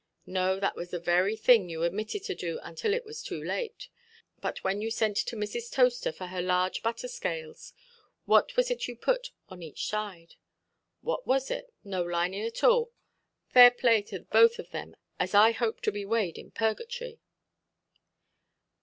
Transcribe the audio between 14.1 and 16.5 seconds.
the both of them, as I hope to be weighed in